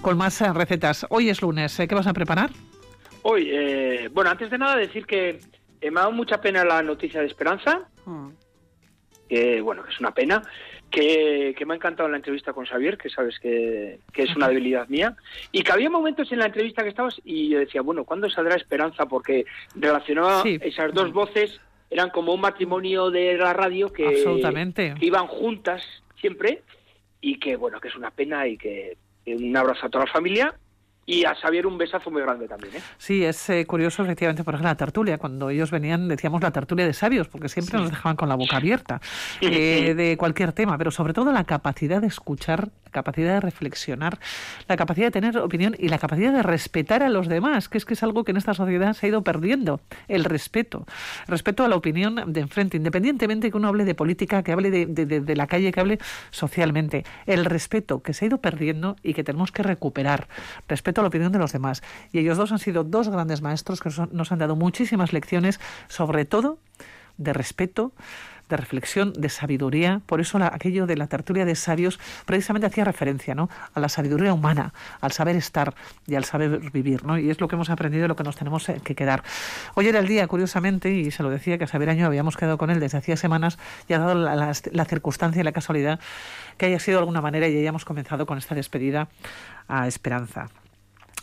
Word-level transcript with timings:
con 0.00 0.16
más 0.16 0.40
eh, 0.40 0.52
recetas. 0.52 1.06
Hoy 1.10 1.28
es 1.28 1.42
lunes, 1.42 1.78
¿eh? 1.78 1.88
¿qué 1.88 1.94
vas 1.94 2.06
a 2.06 2.12
preparar? 2.12 2.50
Hoy, 3.22 3.50
eh, 3.52 4.08
bueno, 4.12 4.30
antes 4.30 4.50
de 4.50 4.58
nada 4.58 4.76
decir 4.76 5.06
que 5.06 5.38
me 5.82 5.88
ha 5.88 6.02
dado 6.02 6.12
mucha 6.12 6.40
pena 6.40 6.64
la 6.64 6.82
noticia 6.82 7.20
de 7.20 7.26
Esperanza, 7.26 7.88
mm. 8.06 8.28
que 9.28 9.60
bueno, 9.60 9.82
que 9.84 9.90
es 9.90 10.00
una 10.00 10.12
pena, 10.12 10.42
que, 10.90 11.54
me 11.66 11.74
ha 11.74 11.76
encantado 11.76 12.08
la 12.08 12.16
entrevista 12.16 12.52
con 12.52 12.64
Xavier, 12.64 12.96
que 12.96 13.10
sabes 13.10 13.38
que, 13.38 14.00
es 14.14 14.36
una 14.36 14.48
debilidad 14.48 14.88
mía, 14.88 15.16
y 15.52 15.62
que 15.62 15.72
había 15.72 15.90
momentos 15.90 16.32
en 16.32 16.38
la 16.38 16.46
entrevista 16.46 16.82
que 16.82 16.88
estabas 16.88 17.20
y 17.24 17.50
yo 17.50 17.58
decía, 17.58 17.82
bueno, 17.82 18.04
¿cuándo 18.04 18.28
saldrá 18.30 18.56
Esperanza? 18.56 19.06
Porque 19.06 19.44
relacionaba 19.74 20.42
esas 20.44 20.94
dos 20.94 21.12
voces, 21.12 21.60
eran 21.90 22.10
como 22.10 22.32
un 22.32 22.40
matrimonio 22.40 23.10
de 23.10 23.36
la 23.36 23.52
radio 23.52 23.92
que, 23.92 24.06
Absolutamente. 24.06 24.94
que 24.98 25.06
iban 25.06 25.26
juntas 25.26 25.82
siempre 26.20 26.62
y 27.20 27.38
que 27.38 27.56
bueno, 27.56 27.80
que 27.80 27.88
es 27.88 27.96
una 27.96 28.10
pena 28.10 28.46
y 28.46 28.56
que 28.56 28.96
un 29.26 29.56
abrazo 29.56 29.86
a 29.86 29.90
toda 29.90 30.04
la 30.04 30.12
familia 30.12 30.54
y 31.10 31.24
a 31.24 31.34
Xavier 31.34 31.66
un 31.66 31.76
besazo 31.76 32.08
muy 32.08 32.22
grande 32.22 32.46
también. 32.46 32.76
¿eh? 32.76 32.82
Sí, 32.96 33.24
es 33.24 33.50
eh, 33.50 33.66
curioso 33.66 34.04
efectivamente, 34.04 34.44
por 34.44 34.54
ejemplo, 34.54 34.70
la 34.70 34.76
tertulia. 34.76 35.18
Cuando 35.18 35.50
ellos 35.50 35.72
venían, 35.72 36.06
decíamos 36.06 36.40
la 36.40 36.52
tertulia 36.52 36.86
de 36.86 36.92
sabios, 36.92 37.26
porque 37.26 37.48
siempre 37.48 37.80
nos 37.80 37.90
dejaban 37.90 38.14
con 38.14 38.28
la 38.28 38.36
boca 38.36 38.58
abierta 38.58 39.00
eh, 39.40 39.94
de 39.94 40.16
cualquier 40.16 40.52
tema, 40.52 40.78
pero 40.78 40.92
sobre 40.92 41.12
todo 41.12 41.32
la 41.32 41.42
capacidad 41.42 42.00
de 42.00 42.06
escuchar, 42.06 42.68
la 42.84 42.90
capacidad 42.92 43.34
de 43.34 43.40
reflexionar, 43.40 44.20
la 44.68 44.76
capacidad 44.76 45.08
de 45.08 45.10
tener 45.10 45.36
opinión 45.38 45.74
y 45.76 45.88
la 45.88 45.98
capacidad 45.98 46.32
de 46.32 46.44
respetar 46.44 47.02
a 47.02 47.08
los 47.08 47.26
demás, 47.26 47.68
que 47.68 47.78
es 47.78 47.84
que 47.84 47.94
es 47.94 48.02
algo 48.04 48.22
que 48.22 48.30
en 48.30 48.36
esta 48.36 48.54
sociedad 48.54 48.92
se 48.92 49.06
ha 49.06 49.08
ido 49.08 49.22
perdiendo, 49.22 49.80
el 50.06 50.24
respeto. 50.24 50.86
Respeto 51.26 51.64
a 51.64 51.68
la 51.68 51.74
opinión 51.74 52.32
de 52.32 52.40
enfrente, 52.40 52.76
independientemente 52.76 53.50
que 53.50 53.56
uno 53.56 53.66
hable 53.66 53.84
de 53.84 53.96
política, 53.96 54.44
que 54.44 54.52
hable 54.52 54.70
de, 54.70 54.86
de 54.86 55.36
la 55.36 55.48
calle, 55.48 55.72
que 55.72 55.80
hable 55.80 55.98
socialmente. 56.30 57.04
El 57.26 57.46
respeto 57.46 58.00
que 58.00 58.12
se 58.12 58.24
ha 58.24 58.28
ido 58.28 58.38
perdiendo 58.38 58.94
y 59.02 59.14
que 59.14 59.24
tenemos 59.24 59.50
que 59.50 59.64
recuperar. 59.64 60.28
Respeto 60.68 60.99
la 61.02 61.08
opinión 61.08 61.32
de 61.32 61.38
los 61.38 61.52
demás. 61.52 61.82
Y 62.12 62.18
ellos 62.18 62.36
dos 62.36 62.52
han 62.52 62.58
sido 62.58 62.84
dos 62.84 63.08
grandes 63.08 63.42
maestros 63.42 63.80
que 63.80 63.90
nos 64.12 64.32
han 64.32 64.38
dado 64.38 64.56
muchísimas 64.56 65.12
lecciones, 65.12 65.60
sobre 65.88 66.24
todo 66.24 66.58
de 67.16 67.32
respeto, 67.32 67.92
de 68.50 68.56
reflexión, 68.56 69.14
de 69.14 69.28
sabiduría. 69.30 70.02
Por 70.04 70.20
eso 70.20 70.38
aquello 70.42 70.86
de 70.86 70.96
la 70.96 71.06
tertulia 71.06 71.46
de 71.46 71.54
sabios 71.54 71.98
precisamente 72.26 72.66
hacía 72.66 72.84
referencia 72.84 73.34
¿no? 73.34 73.48
a 73.72 73.80
la 73.80 73.88
sabiduría 73.88 74.34
humana, 74.34 74.74
al 75.00 75.12
saber 75.12 75.36
estar 75.36 75.74
y 76.06 76.16
al 76.16 76.24
saber 76.24 76.58
vivir. 76.72 77.04
¿no? 77.04 77.16
Y 77.18 77.30
es 77.30 77.40
lo 77.40 77.48
que 77.48 77.54
hemos 77.54 77.70
aprendido 77.70 78.04
y 78.04 78.08
lo 78.08 78.16
que 78.16 78.24
nos 78.24 78.36
tenemos 78.36 78.68
eh, 78.68 78.80
que 78.84 78.94
quedar. 78.94 79.22
Hoy 79.74 79.88
era 79.88 80.00
el 80.00 80.08
día, 80.08 80.26
curiosamente, 80.26 80.90
y 80.92 81.10
se 81.10 81.22
lo 81.22 81.30
decía 81.30 81.56
que 81.56 81.64
a 81.64 81.68
Saber 81.68 81.88
Año 81.88 82.06
habíamos 82.06 82.36
quedado 82.36 82.58
con 82.58 82.70
él 82.70 82.80
desde 82.80 82.98
hacía 82.98 83.16
semanas 83.16 83.58
y 83.88 83.94
ha 83.94 83.98
dado 83.98 84.14
la, 84.14 84.52
la 84.72 84.84
circunstancia 84.84 85.40
y 85.40 85.44
la 85.44 85.52
casualidad 85.52 86.00
que 86.58 86.66
haya 86.66 86.80
sido 86.80 86.96
de 86.96 87.00
alguna 87.00 87.22
manera 87.22 87.48
y 87.48 87.56
hayamos 87.56 87.84
comenzado 87.84 88.26
con 88.26 88.36
esta 88.36 88.54
despedida 88.54 89.08
a 89.68 89.86
Esperanza. 89.86 90.48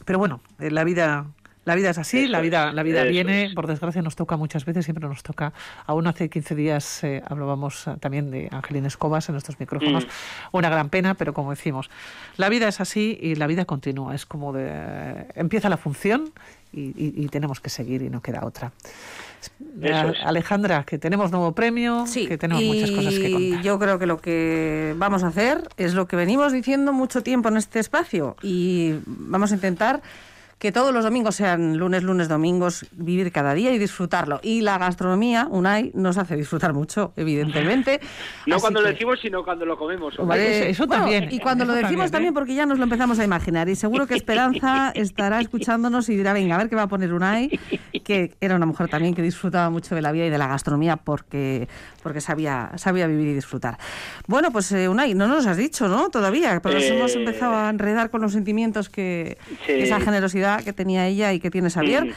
Pero 0.08 0.20
bueno, 0.20 0.40
eh, 0.60 0.72
la 0.72 0.86
vida 0.86 1.26
la 1.66 1.76
vida 1.76 1.90
es 1.90 1.98
así, 1.98 2.30
la 2.30 2.40
vida, 2.40 2.72
la 2.72 2.82
vida 2.82 3.04
viene, 3.04 3.52
por 3.54 3.68
desgracia 3.68 4.02
nos 4.02 4.16
toca 4.16 4.38
muchas 4.38 4.64
veces, 4.64 4.86
siempre 4.86 5.06
nos 5.06 5.22
toca. 5.22 5.52
Aún 5.86 6.08
hace 6.08 6.30
15 6.30 6.56
días 6.56 7.04
eh, 7.04 7.22
hablábamos 7.28 7.88
eh, 7.88 7.96
también 8.00 8.32
de 8.32 8.48
Angelina 8.50 8.88
Escobas 8.88 9.28
en 9.28 9.34
nuestros 9.34 9.60
micrófonos. 9.60 10.06
Mm. 10.06 10.10
Una 10.54 10.70
gran 10.70 10.88
pena, 10.88 11.16
pero 11.16 11.34
como 11.34 11.50
decimos, 11.50 11.90
la 12.38 12.48
vida 12.48 12.70
es 12.70 12.80
así 12.80 13.20
y 13.22 13.36
la 13.36 13.48
vida 13.48 13.66
continúa. 13.66 14.16
Es 14.16 14.26
como 14.26 14.54
de, 14.54 15.28
empieza 15.36 15.68
la 15.68 15.76
función 15.76 16.32
y, 16.72 17.28
tenemos 17.28 17.60
que 17.60 17.70
seguir 17.70 18.02
y 18.02 18.10
no 18.10 18.22
queda 18.22 18.46
otra. 18.46 18.72
Alejandra, 20.26 20.84
que 20.84 20.98
tenemos 20.98 21.32
nuevo 21.32 21.54
premio, 21.54 22.06
que 22.14 22.38
tenemos 22.38 22.64
muchas 22.64 22.92
cosas 22.92 23.14
que 23.14 23.32
contar. 23.32 23.62
Yo 23.62 23.80
creo 23.80 24.00
que 24.00 24.06
lo 24.06 24.18
que 24.20 24.96
vamos 24.98 25.24
a 25.24 25.28
hacer 25.28 25.68
es 25.78 25.94
lo 25.94 26.08
que 26.08 26.16
venimos 26.16 26.52
diciendo 26.52 26.94
mucho 26.94 27.22
tiempo 27.24 27.50
en 27.50 27.58
este 27.58 27.80
espacio 27.80 28.36
y 28.42 28.96
vamos 29.06 29.52
a 29.52 29.56
intentar 29.56 30.02
que 30.60 30.72
todos 30.72 30.92
los 30.92 31.04
domingos 31.04 31.36
sean 31.36 31.78
lunes, 31.78 32.04
lunes, 32.04 32.28
domingos, 32.28 32.88
vivir 32.92 33.32
cada 33.32 33.54
día 33.54 33.72
y 33.74 33.78
disfrutarlo. 33.78 34.40
Y 34.42 34.62
la 34.62 34.78
gastronomía, 34.78 35.48
Unai, 35.50 35.92
nos 35.94 36.18
hace 36.18 36.36
disfrutar 36.36 36.74
mucho, 36.74 37.14
evidentemente. 37.16 38.00
no 38.48 38.60
cuando 38.60 38.82
lo 38.82 38.88
decimos, 38.88 39.20
sino 39.22 39.44
cuando 39.44 39.66
lo 39.66 39.78
comemos. 39.78 40.16
eso 40.36 40.88
también. 40.88 41.30
Y 41.32 41.40
cuando 41.40 41.66
lo 41.66 41.74
decimos 41.74 42.10
también, 42.10 42.32
¿eh? 42.32 42.34
porque 42.34 42.56
ya 42.56 42.66
nos 42.66 42.80
lo 42.80 42.86
empezamos 42.86 43.20
a 43.20 43.24
imaginar. 43.24 43.70
Y 43.70 43.76
seguro 43.76 44.08
que 44.08 44.16
Esperanza 44.16 44.92
estará 44.96 45.40
escuchándonos 45.42 46.10
y 46.10 46.16
dirá, 46.16 46.34
venga, 46.34 46.56
a 46.56 46.58
ver 46.58 46.70
qué 46.70 46.76
va 46.76 46.84
a 46.84 46.88
poner 46.88 47.14
Unai, 47.14 47.60
que 48.08 48.38
era 48.40 48.56
una 48.56 48.66
mujer 48.66 48.88
también 48.88 49.14
que 49.14 49.22
disfrutaba 49.22 49.70
mucho 49.70 49.94
de 49.94 50.02
la 50.02 50.14
vida 50.14 50.28
y 50.28 50.30
de 50.30 50.38
la 50.38 50.48
gastronomía 50.48 50.96
porque, 50.96 51.68
porque 52.02 52.22
sabía, 52.22 52.72
sabía 52.78 53.06
vivir 53.06 53.28
y 53.28 53.34
disfrutar. 53.34 53.78
Bueno, 54.28 54.50
pues 54.50 54.72
eh, 54.72 54.88
Unai, 54.88 55.14
no 55.14 55.28
nos 55.28 55.46
has 55.46 55.58
dicho, 55.58 55.90
¿no? 55.90 56.08
Todavía, 56.10 56.62
pero 56.64 56.76
nos 56.76 56.86
hemos 56.86 57.14
eh, 57.14 57.20
empezado 57.20 57.58
a 57.58 57.70
enredar 57.70 58.10
con 58.10 58.22
los 58.22 58.32
sentimientos 58.32 58.88
que 58.88 59.38
esa 59.68 60.00
generosidad 60.00 60.64
que 60.64 60.72
tenía 60.72 61.06
ella 61.06 61.34
y 61.34 61.42
que 61.42 61.52
tiene 61.52 61.70
Xavier. 61.70 62.14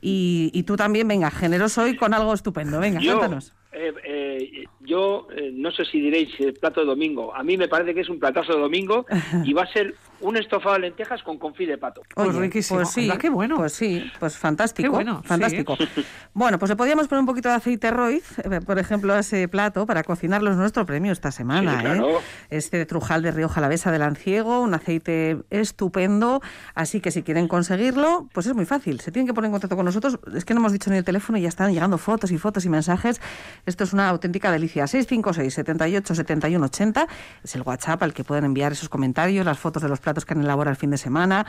Y, 0.00 0.62
tú 0.66 0.76
también, 0.76 1.08
venga, 1.08 1.30
generoso 1.30 1.86
y 1.86 1.96
con 1.96 2.14
algo 2.14 2.32
estupendo. 2.32 2.80
Venga, 2.80 3.00
cuéntanos. 3.00 3.52
Eh, 3.72 3.92
eh, 4.04 4.64
yo 4.84 5.28
eh, 5.34 5.50
no 5.52 5.70
sé 5.70 5.84
si 5.84 6.00
diréis 6.00 6.28
el 6.40 6.54
plato 6.54 6.80
de 6.80 6.86
domingo. 6.86 7.34
A 7.34 7.42
mí 7.42 7.56
me 7.56 7.68
parece 7.68 7.94
que 7.94 8.00
es 8.00 8.08
un 8.08 8.18
platazo 8.18 8.54
de 8.54 8.60
domingo 8.60 9.06
y 9.44 9.52
va 9.52 9.62
a 9.62 9.72
ser 9.72 9.94
un 10.20 10.36
estofado 10.36 10.74
de 10.76 10.80
lentejas 10.80 11.22
con 11.22 11.38
confit 11.38 11.68
de 11.68 11.78
pato. 11.78 12.02
pues 12.14 12.34
riquísimo. 12.34 12.80
Pues 12.80 12.90
sí, 12.90 13.10
qué 13.20 13.28
bueno. 13.28 13.56
Pues 13.56 13.72
sí, 13.72 14.10
pues 14.18 14.36
fantástico. 14.38 14.90
bueno, 14.90 15.22
fantástico. 15.22 15.76
Bueno, 16.32 16.58
pues 16.58 16.68
le 16.68 16.74
podíamos 16.76 17.06
poner 17.06 17.20
un 17.20 17.26
poquito 17.26 17.48
de 17.48 17.54
aceite 17.54 17.92
Roiz, 17.92 18.38
eh, 18.40 18.60
por 18.60 18.80
ejemplo, 18.80 19.14
a 19.14 19.20
ese 19.20 19.46
plato 19.46 19.86
para 19.86 20.02
cocinarlo. 20.02 20.50
Es 20.50 20.56
nuestro 20.56 20.84
premio 20.84 21.12
esta 21.12 21.30
semana. 21.30 21.80
¿eh? 21.84 22.02
Este 22.50 22.78
de 22.78 22.86
Trujal 22.86 23.22
de 23.22 23.30
Río 23.30 23.48
Jalavesa 23.48 23.92
de 23.92 24.00
Lanciego, 24.00 24.60
un 24.60 24.74
aceite 24.74 25.38
estupendo. 25.50 26.42
Así 26.74 27.00
que 27.00 27.12
si 27.12 27.22
quieren 27.22 27.46
conseguirlo, 27.46 28.28
pues 28.32 28.46
es 28.46 28.54
muy 28.54 28.64
fácil. 28.64 28.98
Se 28.98 29.12
tienen 29.12 29.28
que 29.28 29.34
poner 29.34 29.46
en 29.46 29.52
contacto 29.52 29.76
con 29.76 29.84
nosotros. 29.84 30.18
Es 30.34 30.44
que 30.44 30.54
no 30.54 30.60
hemos 30.60 30.72
dicho 30.72 30.90
ni 30.90 30.96
el 30.96 31.04
teléfono 31.04 31.38
y 31.38 31.42
ya 31.42 31.48
están 31.48 31.72
llegando 31.72 31.98
fotos 31.98 32.32
y 32.32 32.38
fotos 32.38 32.64
y 32.64 32.68
mensajes. 32.68 33.20
Esto 33.64 33.84
es 33.84 33.92
una 33.92 34.08
auténtica 34.08 34.50
delicia. 34.50 34.73
656 34.74 35.54
78 35.54 36.14
71 36.14 36.66
80 36.66 37.06
es 37.42 37.54
el 37.54 37.62
WhatsApp 37.62 38.02
al 38.02 38.12
que 38.12 38.24
pueden 38.24 38.44
enviar 38.44 38.72
esos 38.72 38.88
comentarios, 38.88 39.44
las 39.46 39.58
fotos 39.58 39.82
de 39.82 39.88
los 39.88 40.00
platos 40.00 40.24
que 40.24 40.34
han 40.34 40.40
elaborado 40.40 40.72
el 40.72 40.76
fin 40.76 40.90
de 40.90 40.98
semana. 40.98 41.46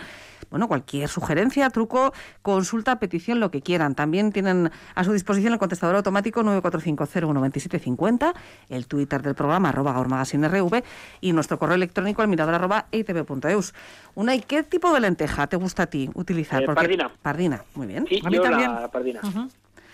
Bueno, 0.49 0.67
cualquier 0.67 1.09
sugerencia, 1.09 1.69
truco, 1.69 2.13
consulta, 2.41 2.99
petición, 2.99 3.39
lo 3.39 3.51
que 3.51 3.61
quieran. 3.61 3.95
También 3.95 4.31
tienen 4.31 4.71
a 4.93 5.03
su 5.03 5.13
disposición 5.13 5.53
el 5.53 5.59
contestador 5.59 5.95
automático 5.95 6.43
945019750, 6.43 8.33
el 8.69 8.87
Twitter 8.87 9.21
del 9.21 9.35
programa 9.35 9.69
arroba 9.69 9.93
rv 9.93 10.83
y 11.21 11.33
nuestro 11.33 11.57
correo 11.59 11.75
electrónico 11.75 12.21
al 12.21 12.27
mirador 12.27 12.55
arroba 12.55 12.85
itv.eus. 12.91 13.73
Una, 14.15 14.35
¿y 14.35 14.41
qué 14.41 14.63
tipo 14.63 14.93
de 14.93 14.99
lenteja 14.99 15.47
te 15.47 15.57
gusta 15.57 15.83
a 15.83 15.87
ti 15.87 16.09
utilizar? 16.13 16.63
Eh, 16.63 16.65
pardina. 16.67 17.11
Pardina, 17.21 17.63
muy 17.75 17.87
bien. 17.87 18.05
a 18.23 18.29
mí 18.29 18.39
también. 18.39 18.73
La 18.73 18.89
pardina. 18.89 19.21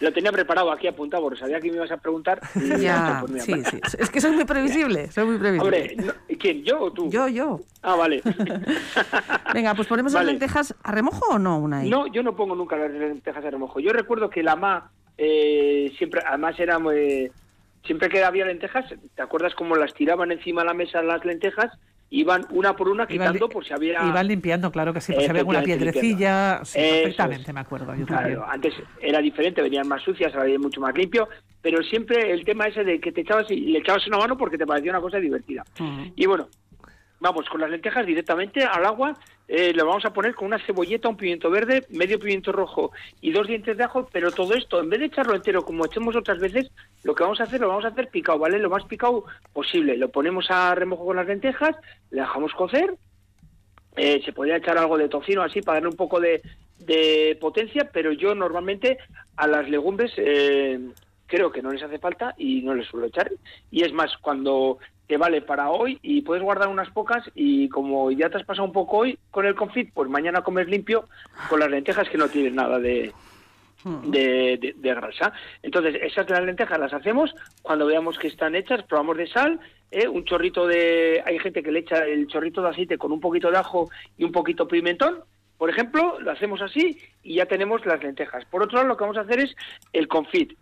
Lo 0.02 0.12
tenía 0.12 0.32
preparado 0.32 0.72
aquí 0.72 0.88
apuntado 0.88 1.24
porque 1.24 1.40
sabía 1.40 1.60
que 1.60 1.70
me 1.70 1.78
ibas 1.78 1.92
a 1.92 1.98
preguntar. 1.98 2.42
ya, 2.80 3.24
sí, 3.40 3.54
sí. 3.64 3.80
Es 3.98 4.10
que 4.10 4.20
soy 4.20 4.32
muy 4.32 4.46
previsible, 4.46 5.12
soy 5.12 5.26
muy 5.26 5.38
previsible. 5.38 5.96
Hombre, 5.98 6.38
¿quién? 6.38 6.64
¿Yo 6.64 6.82
o 6.82 6.92
tú? 6.92 7.10
Yo, 7.10 7.28
yo. 7.28 7.60
Ah, 7.82 7.96
vale. 7.96 8.22
Venga, 9.54 9.74
pues 9.76 9.88
ponemos 9.88 10.14
las 10.14 10.26
lentejas 10.26 10.76
a 10.84 10.92
remojo 10.92 11.36
o 11.36 11.40
no, 11.40 11.60
una 11.60 11.84
No, 11.84 12.08
yo 12.08 12.24
no 12.24 12.36
pongo 12.36 12.56
nunca 12.56 12.76
las 12.76 12.92
lentejas 12.92 13.46
a 13.46 13.50
remojo. 13.50 13.80
Yo 13.80 13.94
recuerdo 13.94 14.30
que 14.30 14.44
la 14.44 14.56
ma 14.56 14.92
eh, 15.18 15.94
siempre, 15.98 16.22
además 16.26 16.60
era 16.60 16.80
muy, 16.80 17.32
siempre 17.86 18.10
que 18.10 18.24
había 18.24 18.46
lentejas, 18.46 18.86
¿te 19.16 19.22
acuerdas 19.22 19.54
cómo 19.56 19.76
las 19.76 19.94
tiraban 19.94 20.32
encima 20.32 20.62
de 20.62 20.68
la 20.68 20.74
mesa 20.74 21.02
las 21.02 21.24
lentejas? 21.26 21.72
Iban 22.12 22.46
una 22.52 22.76
por 22.76 22.90
una 22.90 23.08
quitando 23.08 23.50
por 23.50 23.66
si 23.66 23.74
había... 23.74 24.06
Iban 24.06 24.28
limpiando, 24.28 24.72
claro 24.72 24.94
que 24.94 25.02
sí, 25.02 25.14
por 25.14 25.24
si 25.24 25.30
había 25.30 25.40
alguna 25.42 25.64
piedrecilla, 25.64 26.60
sí, 26.64 26.78
perfectamente 26.78 27.54
me 27.54 27.62
acuerdo. 27.62 27.94
claro, 28.06 28.46
antes 28.48 28.74
era 29.02 29.20
diferente, 29.20 29.62
venían 29.62 29.88
más 29.88 30.04
sucias, 30.04 30.36
ahora 30.36 30.52
mucho 30.60 30.82
más 30.82 30.94
limpio, 30.96 31.28
pero 31.62 31.82
siempre 31.82 32.32
el 32.32 32.44
tema 32.44 32.68
ese 32.68 32.84
de 32.84 33.00
que 33.00 33.14
te 33.14 33.22
echabas 33.22 33.50
y 33.50 33.62
le 33.62 33.80
echabas 33.80 34.06
una 34.08 34.18
mano 34.18 34.38
porque 34.38 34.58
te 34.58 34.66
parecía 34.68 34.92
una 34.92 35.02
cosa 35.02 35.18
divertida. 35.18 35.64
Y 36.16 36.26
bueno, 36.26 36.50
vamos, 37.22 37.48
con 37.48 37.62
las 37.62 37.70
lentejas 37.70 38.06
directamente 38.06 38.64
al 38.64 38.86
agua, 38.86 39.16
eh, 39.48 39.74
le 39.74 39.84
vamos 39.84 40.04
a 40.06 40.12
poner 40.12 40.34
con 40.34 40.48
una 40.48 40.60
cebolleta, 40.66 41.08
un 41.08 41.16
pimiento 41.16 41.50
verde, 41.52 41.86
medio 41.90 42.20
pimiento 42.20 42.52
rojo 42.52 42.92
y 43.22 43.32
dos 43.32 43.48
dientes 43.48 43.78
de 43.78 43.84
ajo, 43.84 44.10
pero 44.12 44.32
todo 44.32 44.56
esto, 44.56 44.80
en 44.80 44.90
vez 44.90 45.00
de 45.00 45.06
echarlo 45.06 45.36
entero 45.36 45.64
como 45.64 45.86
echemos 45.86 46.16
otras 46.16 46.40
veces, 46.40 46.72
lo 47.04 47.14
que 47.14 47.24
vamos 47.24 47.40
a 47.40 47.44
hacer, 47.44 47.62
lo 47.62 47.68
vamos 47.68 47.86
a 47.86 47.90
hacer 47.90 48.10
picado, 48.10 48.40
¿vale? 48.40 48.58
Lo 48.58 48.72
más 48.72 48.86
picado 48.86 49.26
posible. 49.54 49.98
Lo 49.98 50.10
ponemos 50.10 50.50
a 50.50 50.74
remojo 50.74 51.06
con 51.06 51.18
las 51.18 51.28
lentejas, 51.28 51.76
le 52.10 52.22
dejamos 52.22 52.54
cocer, 52.54 52.96
eh, 53.96 54.22
se 54.26 54.34
podría 54.34 54.58
echar 54.58 54.80
algo 54.80 54.98
de 54.98 55.08
tocino 55.08 55.44
así 55.44 55.62
para 55.62 55.76
darle 55.76 55.90
un 55.90 55.98
poco 55.98 56.20
de, 56.20 56.42
de 56.80 57.38
potencia, 57.40 57.90
pero 57.94 58.12
yo 58.12 58.34
normalmente 58.34 58.98
a 59.38 59.48
las 59.48 59.70
legumbres... 59.70 60.12
Eh, 60.18 60.80
creo 61.32 61.50
que 61.50 61.62
no 61.62 61.72
les 61.72 61.82
hace 61.82 61.98
falta 61.98 62.36
y 62.38 62.62
no 62.62 62.76
les 62.76 62.88
suelo 62.88 63.08
echar. 63.08 63.32
Y 63.72 63.84
es 63.84 63.94
más, 63.94 64.18
cuando 64.18 64.80
te 65.08 65.16
vale 65.16 65.42
para 65.42 65.70
hoy 65.70 65.98
y 66.02 66.22
puedes 66.22 66.44
guardar 66.44 66.68
unas 66.68 66.90
pocas 66.92 67.24
y 67.34 67.70
como 67.70 68.12
ya 68.12 68.30
te 68.30 68.38
has 68.38 68.44
pasado 68.44 68.66
un 68.68 68.74
poco 68.74 68.98
hoy 68.98 69.18
con 69.32 69.46
el 69.46 69.56
confit, 69.56 69.94
pues 69.94 70.10
mañana 70.10 70.42
comes 70.42 70.68
limpio 70.68 71.08
con 71.50 71.62
las 71.62 71.70
lentejas 71.70 72.10
que 72.10 72.18
no 72.18 72.28
tienen 72.28 72.56
nada 72.56 72.80
de, 72.80 73.14
de, 73.86 74.76
de, 74.76 74.94
grasa. 74.94 75.32
Entonces, 75.64 75.96
esas 76.02 76.30
las 76.30 76.44
lentejas 76.44 76.78
las 76.78 76.94
hacemos 76.94 77.34
cuando 77.62 77.86
veamos 77.86 78.20
que 78.20 78.28
están 78.28 78.54
hechas, 78.54 78.84
probamos 78.84 79.16
de 79.16 79.28
sal, 79.28 79.60
¿eh? 79.90 80.10
un 80.10 80.26
chorrito 80.26 80.68
de... 80.68 81.24
Hay 81.26 81.40
gente 81.40 81.64
que 81.64 81.72
le 81.72 81.80
echa 81.80 82.06
el 82.06 82.28
chorrito 82.28 82.62
de 82.62 82.70
aceite 82.70 82.98
con 82.98 83.14
un 83.14 83.22
poquito 83.22 83.50
de 83.50 83.58
ajo 83.58 83.90
y 84.18 84.26
un 84.26 84.34
poquito 84.34 84.68
pimentón. 84.68 85.24
Por 85.58 85.70
ejemplo, 85.70 86.20
lo 86.20 86.32
hacemos 86.32 86.62
así 86.62 86.98
y 87.24 87.36
ya 87.36 87.46
tenemos 87.46 87.86
las 87.86 88.04
lentejas. 88.04 88.44
Por 88.46 88.64
otro 88.64 88.78
lado, 88.78 88.90
lo 88.90 88.98
que 88.98 89.04
vamos 89.04 89.18
a 89.18 89.22
hacer 89.22 89.40
es 89.40 89.56
el 89.94 90.10
confit. 90.10 90.58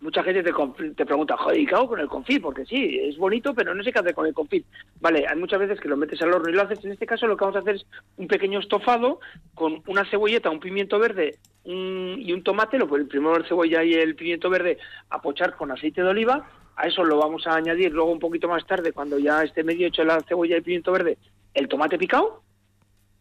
Mucha 0.00 0.22
gente 0.22 0.42
te, 0.42 0.52
te 0.94 1.06
pregunta, 1.06 1.36
joder, 1.36 1.58
¿y 1.58 1.66
qué 1.66 1.74
hago 1.74 1.88
con 1.88 2.00
el 2.00 2.08
confit? 2.08 2.40
Porque 2.40 2.64
sí, 2.64 2.98
es 3.02 3.16
bonito, 3.16 3.52
pero 3.54 3.74
no 3.74 3.82
sé 3.82 3.92
qué 3.92 3.98
hacer 3.98 4.14
con 4.14 4.26
el 4.26 4.34
confit. 4.34 4.64
Vale, 5.00 5.26
hay 5.28 5.36
muchas 5.36 5.58
veces 5.58 5.80
que 5.80 5.88
lo 5.88 5.96
metes 5.96 6.22
al 6.22 6.32
horno 6.32 6.48
y 6.48 6.52
lo 6.52 6.62
haces. 6.62 6.84
En 6.84 6.92
este 6.92 7.06
caso, 7.06 7.26
lo 7.26 7.36
que 7.36 7.44
vamos 7.44 7.56
a 7.56 7.60
hacer 7.60 7.76
es 7.76 7.86
un 8.16 8.28
pequeño 8.28 8.60
estofado 8.60 9.20
con 9.54 9.82
una 9.86 10.04
cebolleta, 10.04 10.50
un 10.50 10.60
pimiento 10.60 10.98
verde 10.98 11.38
y 11.64 12.32
un 12.32 12.42
tomate. 12.44 12.78
Lo, 12.78 12.88
primero 12.88 13.36
el 13.36 13.46
cebolla 13.46 13.82
y 13.82 13.94
el 13.94 14.14
pimiento 14.14 14.48
verde 14.48 14.78
a 15.10 15.20
con 15.56 15.72
aceite 15.72 16.02
de 16.02 16.08
oliva 16.08 16.48
a 16.78 16.86
eso 16.86 17.04
lo 17.04 17.18
vamos 17.18 17.44
a 17.46 17.56
añadir 17.56 17.92
luego 17.92 18.12
un 18.12 18.20
poquito 18.20 18.46
más 18.46 18.64
tarde, 18.64 18.92
cuando 18.92 19.18
ya 19.18 19.42
esté 19.42 19.64
medio 19.64 19.88
hecho 19.88 20.04
la 20.04 20.20
cebolla 20.20 20.54
y 20.54 20.58
el 20.58 20.62
pimiento 20.62 20.92
verde, 20.92 21.18
el 21.52 21.66
tomate 21.66 21.98
picado. 21.98 22.44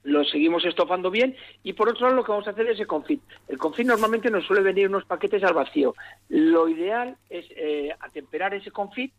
Lo 0.07 0.23
seguimos 0.23 0.63
estofando 0.63 1.11
bien 1.11 1.35
y 1.63 1.73
por 1.73 1.89
otro 1.89 2.05
lado 2.05 2.15
lo 2.15 2.23
que 2.23 2.31
vamos 2.31 2.47
a 2.47 2.51
hacer 2.51 2.65
es 2.67 2.79
el 2.79 2.87
confit. 2.87 3.21
El 3.49 3.57
confit 3.57 3.85
normalmente 3.85 4.31
nos 4.31 4.45
suele 4.45 4.61
venir 4.61 4.87
unos 4.87 5.03
paquetes 5.03 5.43
al 5.43 5.53
vacío. 5.53 5.95
Lo 6.29 6.69
ideal 6.69 7.17
es 7.29 7.45
eh, 7.49 7.93
atemperar 7.99 8.53
ese 8.53 8.71
confit 8.71 9.11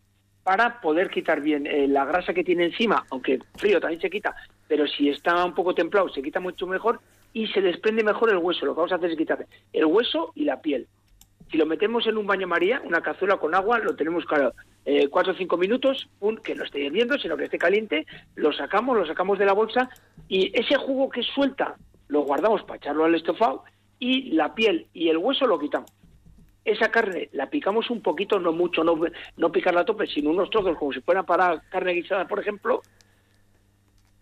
para 0.43 0.81
poder 0.81 1.11
quitar 1.11 1.41
bien 1.41 1.67
eh, 1.67 1.87
la 1.87 2.05
grasa 2.05 2.33
que 2.33 2.43
tiene 2.43 2.65
encima, 2.65 3.05
aunque 3.11 3.37
frío 3.55 3.79
también 3.79 4.01
se 4.01 4.09
quita, 4.09 4.35
pero 4.67 4.87
si 4.87 5.09
está 5.09 5.45
un 5.45 5.53
poco 5.53 5.75
templado 5.75 6.09
se 6.09 6.23
quita 6.23 6.39
mucho 6.39 6.65
mejor 6.65 6.99
y 7.33 7.45
se 7.45 7.61
desprende 7.61 8.03
mejor 8.03 8.31
el 8.31 8.37
hueso. 8.37 8.65
Lo 8.65 8.73
que 8.73 8.77
vamos 8.77 8.91
a 8.91 8.95
hacer 8.95 9.11
es 9.11 9.17
quitar 9.17 9.45
el 9.71 9.85
hueso 9.85 10.31
y 10.33 10.45
la 10.45 10.59
piel. 10.59 10.87
Si 11.51 11.57
lo 11.57 11.65
metemos 11.65 12.05
en 12.05 12.17
un 12.17 12.27
baño 12.27 12.47
María, 12.47 12.81
una 12.85 13.01
cazuela 13.01 13.37
con 13.37 13.55
agua, 13.55 13.79
lo 13.79 13.95
tenemos 13.95 14.25
claro, 14.25 14.53
eh, 14.85 15.07
cuatro 15.07 15.33
o 15.33 15.35
cinco 15.35 15.57
minutos, 15.57 16.07
un, 16.19 16.37
que 16.37 16.53
no 16.53 16.63
esté 16.63 16.79
hirviendo, 16.79 17.17
sino 17.17 17.35
que 17.37 17.45
esté 17.45 17.57
caliente, 17.57 18.05
lo 18.35 18.53
sacamos, 18.53 18.95
lo 18.95 19.05
sacamos 19.07 19.39
de 19.39 19.45
la 19.45 19.53
bolsa 19.53 19.89
y 20.27 20.51
ese 20.57 20.75
jugo 20.75 21.09
que 21.09 21.23
suelta 21.23 21.75
lo 22.07 22.21
guardamos 22.21 22.63
para 22.63 22.77
echarlo 22.77 23.05
al 23.05 23.15
estofado 23.15 23.63
y 23.97 24.31
la 24.31 24.53
piel 24.53 24.87
y 24.93 25.09
el 25.09 25.17
hueso 25.17 25.47
lo 25.47 25.59
quitamos. 25.59 25.91
Esa 26.65 26.91
carne 26.91 27.29
la 27.31 27.49
picamos 27.49 27.89
un 27.89 28.01
poquito, 28.01 28.39
no 28.39 28.51
mucho, 28.51 28.83
no, 28.83 28.99
no 29.37 29.51
picarla 29.51 29.81
a 29.81 29.85
tope, 29.85 30.05
sino 30.05 30.29
unos 30.29 30.51
trozos 30.51 30.77
como 30.77 30.93
si 30.93 31.01
fuera 31.01 31.23
para 31.23 31.61
carne 31.69 31.93
guisada, 31.93 32.27
por 32.27 32.39
ejemplo. 32.39 32.81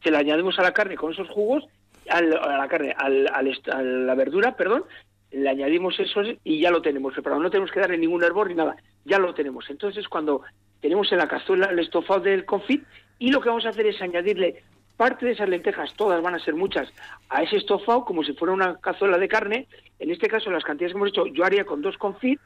Se 0.01 0.11
la 0.11 0.19
añadimos 0.19 0.57
a 0.59 0.63
la 0.63 0.73
carne 0.73 0.95
con 0.95 1.11
esos 1.11 1.27
jugos, 1.27 1.65
a 2.09 2.21
la 2.21 2.67
carne, 2.69 2.95
al, 2.97 3.27
a 3.27 3.81
la 3.81 4.15
verdura, 4.15 4.55
perdón, 4.55 4.85
le 5.31 5.49
añadimos 5.49 5.99
eso 5.99 6.21
y 6.43 6.59
ya 6.59 6.71
lo 6.71 6.81
tenemos 6.81 7.13
preparado. 7.13 7.41
No 7.41 7.49
tenemos 7.49 7.71
que 7.71 7.79
darle 7.79 7.97
ningún 7.97 8.23
hervor 8.23 8.47
ni 8.49 8.55
nada, 8.55 8.75
ya 9.05 9.19
lo 9.19 9.33
tenemos. 9.33 9.69
Entonces, 9.69 10.07
cuando 10.07 10.41
tenemos 10.81 11.11
en 11.11 11.17
la 11.17 11.27
cazuela 11.27 11.67
el 11.67 11.79
estofado 11.79 12.21
del 12.21 12.45
confit, 12.45 12.83
y 13.19 13.31
lo 13.31 13.41
que 13.41 13.49
vamos 13.49 13.65
a 13.65 13.69
hacer 13.69 13.87
es 13.87 14.01
añadirle 14.01 14.63
parte 14.95 15.25
de 15.25 15.33
esas 15.33 15.49
lentejas, 15.49 15.93
todas 15.95 16.21
van 16.21 16.35
a 16.35 16.39
ser 16.39 16.55
muchas, 16.55 16.89
a 17.29 17.43
ese 17.43 17.57
estofado 17.57 18.03
como 18.03 18.23
si 18.23 18.33
fuera 18.33 18.53
una 18.53 18.77
cazuela 18.77 19.17
de 19.17 19.27
carne. 19.27 19.67
En 19.99 20.11
este 20.11 20.27
caso, 20.27 20.49
las 20.49 20.63
cantidades 20.63 20.93
que 20.93 20.97
hemos 20.97 21.09
hecho, 21.09 21.27
yo 21.27 21.45
haría 21.45 21.65
con 21.65 21.81
dos 21.81 21.97
confit, 21.97 22.39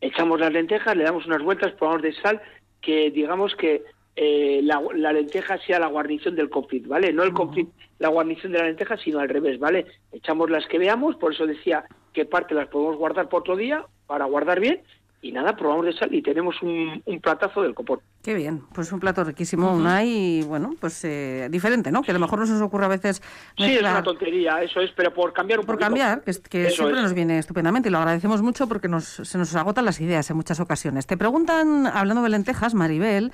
echamos 0.00 0.40
las 0.40 0.52
lentejas, 0.52 0.96
le 0.96 1.04
damos 1.04 1.26
unas 1.26 1.42
vueltas, 1.42 1.72
probamos 1.72 2.02
de 2.02 2.14
sal, 2.14 2.40
que 2.80 3.10
digamos 3.10 3.54
que 3.54 3.82
eh, 4.16 4.60
la, 4.62 5.12
lenteja 5.12 5.58
sea 5.58 5.78
la 5.78 5.88
guarnición 5.88 6.36
del 6.36 6.50
confit, 6.50 6.86
¿vale? 6.86 7.12
No 7.12 7.24
el 7.24 7.32
confit, 7.32 7.68
la 7.98 8.08
guarnición 8.08 8.52
de 8.52 8.58
la 8.58 8.66
lenteja, 8.66 8.96
sino 8.96 9.18
al 9.18 9.28
revés, 9.28 9.58
¿vale? 9.58 9.86
Echamos 10.12 10.50
las 10.50 10.66
que 10.66 10.78
veamos, 10.78 11.16
por 11.16 11.32
eso 11.32 11.46
decía 11.46 11.84
que 12.12 12.24
parte 12.24 12.54
las 12.54 12.68
podemos 12.68 12.96
guardar 12.96 13.28
por 13.28 13.40
otro 13.40 13.56
día 13.56 13.84
para 14.06 14.26
guardar 14.26 14.60
bien 14.60 14.82
y 15.24 15.32
nada, 15.32 15.56
probamos 15.56 15.86
de 15.86 15.94
sal 15.94 16.14
y 16.14 16.20
tenemos 16.20 16.60
un, 16.60 17.02
platazo 17.22 17.62
del 17.62 17.74
copón. 17.74 17.98
Qué 18.22 18.34
bien, 18.34 18.62
pues 18.74 18.92
un 18.92 19.00
plato 19.00 19.24
riquísimo, 19.24 19.74
una 19.74 20.04
y 20.04 20.42
bueno, 20.42 20.74
pues 20.78 21.02
eh, 21.04 21.48
diferente, 21.50 21.90
¿no? 21.90 22.02
Que 22.02 22.10
a 22.10 22.14
lo 22.14 22.20
mejor 22.20 22.38
no 22.38 22.46
se 22.46 22.52
nos 22.52 22.60
ocurre 22.60 22.84
a 22.84 22.88
veces... 22.88 23.22
Sí, 23.56 23.72
es 23.72 23.80
una 23.80 24.02
tontería, 24.02 24.62
eso 24.62 24.80
es, 24.80 24.90
pero 24.94 25.14
por 25.14 25.32
cambiar 25.32 25.60
un 25.60 25.66
Por 25.66 25.78
cambiar, 25.78 26.22
que, 26.22 26.34
que 26.48 26.70
siempre 26.70 27.00
nos 27.00 27.14
viene 27.14 27.38
estupendamente 27.38 27.88
y 27.88 27.92
lo 27.92 27.98
agradecemos 27.98 28.42
mucho 28.42 28.68
porque 28.68 28.86
nos, 28.86 29.04
se 29.04 29.38
nos 29.38 29.54
agotan 29.56 29.86
las 29.86 29.98
ideas 30.00 30.28
en 30.28 30.36
muchas 30.36 30.60
ocasiones. 30.60 31.06
Te 31.06 31.16
preguntan, 31.16 31.86
hablando 31.86 32.22
de 32.22 32.28
lentejas, 32.28 32.74
Maribel, 32.74 33.32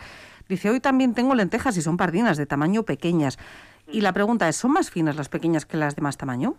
Dice, 0.50 0.68
hoy 0.68 0.80
también 0.80 1.14
tengo 1.14 1.36
lentejas 1.36 1.76
y 1.76 1.80
son 1.80 1.96
pardinas 1.96 2.36
de 2.36 2.44
tamaño 2.44 2.82
pequeñas. 2.82 3.38
Y 3.92 4.00
la 4.00 4.12
pregunta 4.12 4.48
es, 4.48 4.56
¿son 4.56 4.72
más 4.72 4.90
finas 4.90 5.14
las 5.14 5.28
pequeñas 5.28 5.64
que 5.64 5.76
las 5.76 5.94
de 5.94 6.02
más 6.02 6.16
tamaño? 6.16 6.56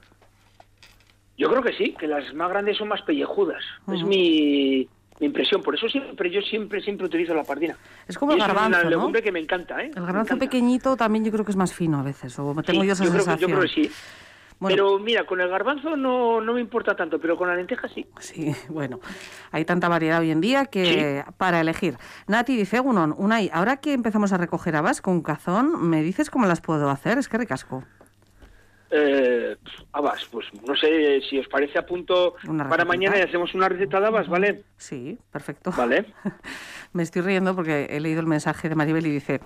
Yo 1.38 1.50
creo 1.50 1.62
que 1.62 1.74
sí, 1.74 1.94
que 2.00 2.08
las 2.08 2.34
más 2.34 2.50
grandes 2.50 2.78
son 2.78 2.88
más 2.88 3.02
pellejudas. 3.02 3.62
Es 3.94 4.02
mi, 4.06 4.88
impresión. 5.20 5.62
Por 5.62 5.76
eso 5.76 5.90
siempre 5.90 6.32
yo 6.32 6.42
siempre 6.42 6.82
siempre 6.82 7.06
utilizo 7.06 7.34
la 7.34 7.44
pardina. 7.44 7.76
Es 8.08 8.18
como 8.18 8.32
el 8.32 8.40
garbanzo, 8.40 8.78
es 8.78 8.84
una 8.86 8.90
legumbre 8.90 9.22
que 9.22 9.32
me 9.34 9.40
encanta, 9.40 9.84
¿eh? 9.84 9.92
El 9.94 10.06
garbanzo 10.06 10.38
pequeñito 10.38 10.96
también 10.96 11.26
yo 11.26 11.32
creo 11.34 11.44
que 11.44 11.52
es 11.52 11.58
más 11.58 11.74
fino 11.74 12.00
a 12.00 12.04
veces. 12.04 12.40
O 12.40 12.56
tengo 12.64 12.86
yo 12.86 12.94
esa 12.94 13.04
yo 13.04 13.12
sensación. 13.12 13.52
Creo 13.52 13.66
yo 13.66 13.68
creo 13.68 13.84
que 13.84 13.90
sí. 13.90 13.94
Pero 14.68 15.00
mira, 15.00 15.26
con 15.26 15.42
el 15.42 15.50
garbanzo 15.50 15.96
no, 15.96 16.40
no 16.42 16.54
me 16.54 16.62
importa 16.62 16.96
tanto, 16.96 17.20
pero 17.20 17.38
con 17.38 17.48
la 17.48 17.56
lenteja 17.56 17.88
sí. 17.88 18.06
Sí, 18.20 18.54
bueno, 18.70 19.00
hay 19.52 19.66
tanta 19.66 19.88
variedad 19.88 20.20
hoy 20.20 20.32
en 20.32 20.42
día 20.42 20.66
que 20.66 21.24
para 21.38 21.62
elegir. 21.62 21.98
Nati 22.28 22.56
dice, 22.56 22.80
Unón, 22.80 23.16
Unai, 23.18 23.50
ahora 23.54 23.78
que 23.78 23.94
empezamos 23.94 24.34
a 24.34 24.38
recoger 24.38 24.76
habas 24.76 25.02
con 25.02 25.22
cazón, 25.22 25.90
¿me 25.90 26.04
dices 26.04 26.30
cómo 26.30 26.46
las 26.46 26.62
puedo 26.62 26.90
hacer? 26.90 27.18
Es 27.18 27.28
que 27.28 27.38
recasco. 27.38 27.84
Eh, 28.94 29.56
habas, 29.94 30.26
pues 30.26 30.48
no 30.68 30.76
sé 30.76 31.22
si 31.30 31.40
os 31.40 31.48
parece 31.48 31.80
a 31.80 31.86
punto 31.86 32.36
para 32.70 32.84
mañana 32.84 33.18
y 33.18 33.22
hacemos 33.22 33.54
una 33.56 33.70
receta 33.70 34.02
de 34.02 34.08
habas, 34.08 34.28
¿vale? 34.28 34.66
Sí, 34.76 35.18
perfecto. 35.32 35.72
Vale. 35.78 36.06
me 36.94 37.04
estoy 37.04 37.22
riendo 37.22 37.56
porque 37.56 37.88
he 37.90 38.02
leído 38.02 38.20
el 38.20 38.28
mensaje 38.28 38.68
de 38.68 38.76
Maribel 38.76 39.08
y 39.08 39.12
dice, 39.12 39.40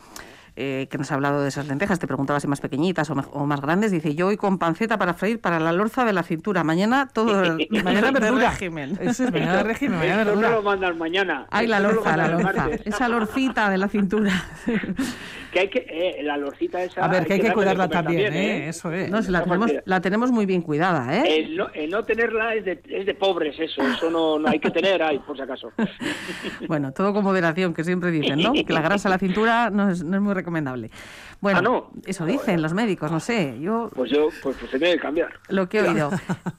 eh, 0.57 0.87
que 0.89 0.97
nos 0.97 1.11
ha 1.11 1.15
hablado 1.15 1.41
de 1.41 1.49
esas 1.49 1.67
lentejas, 1.67 1.99
te 1.99 2.07
preguntaba 2.07 2.39
si 2.39 2.47
más 2.47 2.61
pequeñitas 2.61 3.09
o, 3.09 3.45
más 3.45 3.61
grandes, 3.61 3.91
dice 3.91 4.15
yo 4.15 4.27
hoy 4.27 4.37
con 4.37 4.57
panceta 4.57 4.97
para 4.97 5.13
freír 5.13 5.41
para 5.41 5.59
la 5.59 5.73
lorza 5.73 6.05
de 6.05 6.13
la 6.13 6.23
cintura, 6.23 6.63
mañana 6.63 7.09
todo 7.11 7.43
el, 7.57 7.67
mañana 7.83 8.11
verdura. 8.11 8.51
régimen. 8.51 8.97
Eso 9.01 9.25
es 9.25 9.31
mañana 9.31 9.63
régimen, 9.63 9.99
mañana 9.99 10.23
verdura. 10.23 10.49
No 10.49 10.55
lo 10.55 10.63
mandan 10.63 10.97
mañana. 10.97 11.45
Ay, 11.51 11.67
la 11.67 11.79
lorza, 11.79 12.15
la 12.15 12.27
lorza, 12.29 12.69
esa 12.85 13.09
lorcita 13.09 13.69
de 13.69 13.77
la 13.77 13.87
cintura. 13.89 14.45
que 15.55 15.61
hay 15.61 15.69
que, 15.69 15.85
eh, 15.87 16.21
la 16.21 16.35
lorcita 16.35 16.83
esa... 16.83 17.05
A 17.05 17.07
ver, 17.07 17.25
que 17.25 17.35
hay 17.35 17.39
que, 17.39 17.53
cuidarla 17.53 17.87
también, 17.87 18.33
¿eh? 18.33 18.67
Eso 18.67 18.91
es. 18.91 19.09
No, 19.09 19.21
la, 19.21 19.41
tenemos, 19.41 19.71
la 19.85 20.01
tenemos 20.01 20.29
muy 20.29 20.45
bien 20.45 20.61
cuidada, 20.61 21.15
¿eh? 21.15 21.45
El 21.45 21.55
no, 21.55 21.69
no 21.87 22.03
tenerla 22.03 22.55
es 22.55 22.65
de, 22.65 22.81
es 22.89 23.05
de 23.05 23.13
pobres, 23.13 23.57
eso, 23.57 23.81
eso 23.81 24.09
no, 24.09 24.37
no 24.37 24.49
hay 24.49 24.59
que 24.59 24.69
tener 24.69 25.01
ahí, 25.01 25.17
por 25.19 25.37
si 25.37 25.43
acaso. 25.43 25.71
bueno, 26.67 26.91
todo 26.91 27.13
con 27.13 27.23
moderación, 27.23 27.73
que 27.73 27.85
siempre 27.85 28.11
dicen, 28.11 28.41
¿no? 28.41 28.51
Que 28.51 28.73
la 28.73 28.81
grasa 28.81 29.07
de 29.07 29.15
la 29.15 29.19
cintura 29.19 29.69
no 29.69 29.89
es, 29.89 30.03
no 30.03 30.17
es 30.17 30.21
muy 30.21 30.33
recomendable. 30.33 30.91
Bueno, 31.39 31.89
ah, 31.89 31.99
eso 32.05 32.25
dicen 32.25 32.61
los 32.61 32.73
médicos, 32.73 33.11
no 33.11 33.19
sé. 33.19 33.57
Yo, 33.61 33.89
pues 33.93 34.11
yo, 34.11 34.29
pues, 34.41 34.57
pues 34.59 34.71
se 34.71 34.79
tiene 34.79 34.95
que 34.95 34.99
cambiar. 34.99 35.39
Lo 35.47 35.69
que 35.69 35.79
he 35.79 35.88
oído. 35.88 36.12